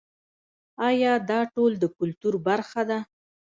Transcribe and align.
آیا 0.87 1.13
دا 1.29 1.39
ټول 1.53 1.71
د 1.79 1.85
کلتور 1.97 2.33
برخه 2.47 2.81
ده؟ 2.89 2.99